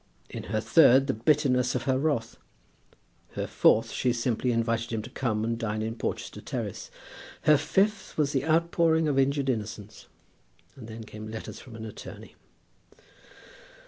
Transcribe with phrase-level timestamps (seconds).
[0.31, 2.35] In her third the bitterness of her wrath.
[3.33, 6.89] Her fourth she simply invited him to come and dine in Porchester Terrace.
[7.43, 10.07] Her fifth was the outpouring of injured innocence.
[10.75, 12.33] And then came letters from an attorney.